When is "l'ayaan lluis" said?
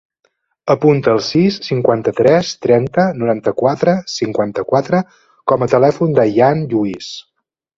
6.25-7.13